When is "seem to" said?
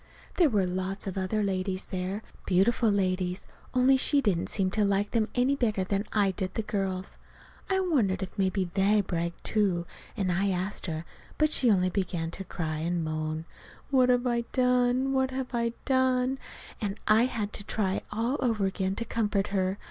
4.49-4.83